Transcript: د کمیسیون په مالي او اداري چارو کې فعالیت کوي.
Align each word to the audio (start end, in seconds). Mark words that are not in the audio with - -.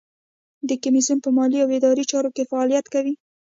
د 0.67 0.69
کمیسیون 0.83 1.19
په 1.21 1.29
مالي 1.37 1.59
او 1.63 1.69
اداري 1.77 2.03
چارو 2.11 2.29
کې 2.35 2.49
فعالیت 2.51 2.85
کوي. 2.93 3.13